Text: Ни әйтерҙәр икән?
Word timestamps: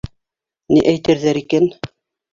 Ни 0.75 0.81
әйтерҙәр 0.93 1.41
икән? 1.45 1.73